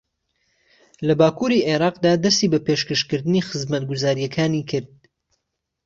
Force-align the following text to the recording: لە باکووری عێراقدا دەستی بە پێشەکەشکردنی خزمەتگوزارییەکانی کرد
لە 1.07 1.13
باکووری 1.19 1.65
عێراقدا 1.69 2.13
دەستی 2.23 2.51
بە 2.53 2.59
پێشەکەشکردنی 2.65 3.45
خزمەتگوزارییەکانی 3.47 4.67
کرد 4.71 4.91